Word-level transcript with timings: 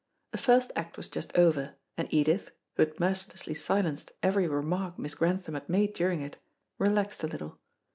The 0.31 0.39
first 0.39 0.71
act 0.75 0.97
was 0.97 1.09
just 1.09 1.31
over, 1.37 1.75
and 1.95 2.11
Edith, 2.11 2.49
who 2.73 2.81
had 2.83 2.99
mercilessly 2.99 3.53
silenced 3.53 4.13
every 4.23 4.47
remark 4.47 4.97
Miss 4.97 5.13
Grantham 5.13 5.53
had 5.53 5.69
made 5.69 5.93
during 5.93 6.21
it, 6.21 6.37
relaxed 6.79 7.23
a 7.23 7.27
little. 7.27 7.59